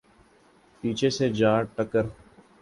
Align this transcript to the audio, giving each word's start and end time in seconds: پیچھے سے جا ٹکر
پیچھے 0.83 1.09
سے 1.09 1.25
جا 1.37 1.51
ٹکر 1.75 2.05